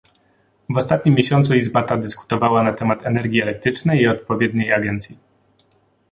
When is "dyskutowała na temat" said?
1.97-3.05